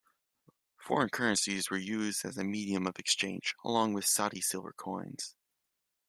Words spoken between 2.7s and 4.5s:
of exchange, along with Saudi